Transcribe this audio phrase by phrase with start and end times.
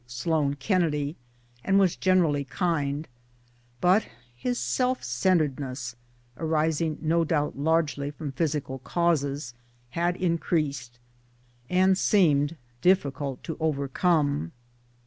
[0.07, 1.15] Sloane Kennedy,
[1.63, 3.07] and was generally kind;
[3.79, 5.95] but his self centredness
[6.37, 9.53] (arising no doubt largely from physical causes)
[9.91, 10.97] had increased,
[11.69, 14.53] and seemed difficult to overcome.